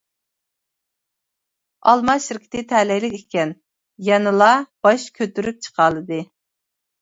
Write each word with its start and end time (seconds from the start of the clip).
ئالما 1.91 2.15
شىركىتى 2.27 2.63
تەلەيلىك 2.71 3.19
ئىكەن، 3.19 3.53
يەنىلا 4.09 4.49
باش 4.89 5.07
كۆتۈرۈپ 5.21 5.61
چىقالىدى. 5.69 6.21